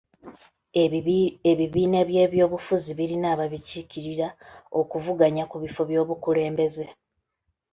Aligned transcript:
Ebibiina 1.51 1.99
by'ebyobufuzi 2.09 2.91
birina 2.97 3.27
ababikiikirira 3.35 4.27
okuvuganya 4.79 5.43
ku 5.51 5.55
bifo 5.63 5.81
by'obukulembeze. 5.89 6.85